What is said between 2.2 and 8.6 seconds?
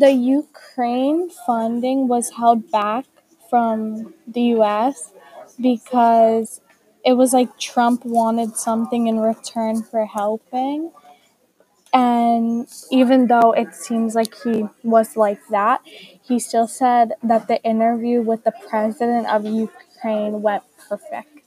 held back from the US because it was like Trump wanted